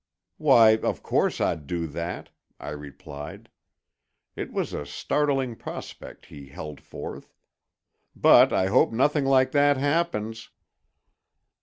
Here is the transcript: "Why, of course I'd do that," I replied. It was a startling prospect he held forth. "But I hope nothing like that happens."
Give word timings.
"Why, 0.39 0.77
of 0.81 1.03
course 1.03 1.39
I'd 1.39 1.67
do 1.67 1.85
that," 1.85 2.31
I 2.59 2.69
replied. 2.71 3.49
It 4.35 4.51
was 4.51 4.73
a 4.73 4.83
startling 4.83 5.55
prospect 5.55 6.25
he 6.25 6.47
held 6.47 6.81
forth. 6.81 7.35
"But 8.15 8.51
I 8.51 8.65
hope 8.65 8.91
nothing 8.91 9.25
like 9.25 9.51
that 9.51 9.77
happens." 9.77 10.49